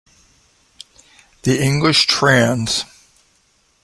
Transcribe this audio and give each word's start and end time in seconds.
The 1.43 1.61
English 1.63 2.07
trans. 2.07 2.85